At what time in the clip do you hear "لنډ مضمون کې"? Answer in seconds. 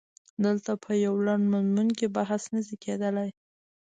1.27-2.13